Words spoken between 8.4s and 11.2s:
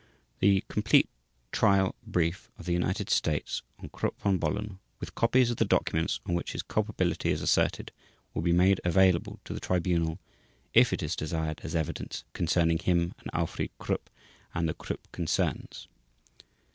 be made available to the Tribunal if it is